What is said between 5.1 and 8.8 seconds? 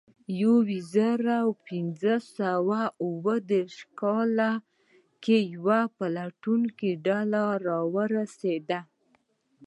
کې یوه پلټونکې ډله ورسېده.